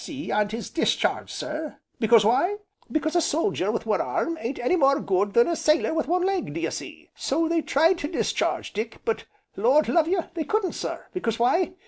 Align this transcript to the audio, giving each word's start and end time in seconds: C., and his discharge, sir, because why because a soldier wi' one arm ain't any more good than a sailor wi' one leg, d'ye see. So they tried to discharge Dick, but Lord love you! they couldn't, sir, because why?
C., 0.03 0.31
and 0.31 0.51
his 0.51 0.71
discharge, 0.71 1.31
sir, 1.31 1.77
because 1.99 2.25
why 2.25 2.57
because 2.91 3.15
a 3.15 3.21
soldier 3.21 3.71
wi' 3.71 3.81
one 3.83 4.01
arm 4.01 4.35
ain't 4.41 4.57
any 4.57 4.75
more 4.75 4.99
good 4.99 5.33
than 5.35 5.47
a 5.47 5.55
sailor 5.55 5.93
wi' 5.93 6.05
one 6.05 6.23
leg, 6.23 6.55
d'ye 6.55 6.69
see. 6.71 7.11
So 7.13 7.47
they 7.47 7.61
tried 7.61 7.99
to 7.99 8.07
discharge 8.07 8.73
Dick, 8.73 8.97
but 9.05 9.25
Lord 9.55 9.87
love 9.87 10.07
you! 10.07 10.23
they 10.33 10.43
couldn't, 10.43 10.73
sir, 10.73 11.05
because 11.13 11.37
why? 11.37 11.73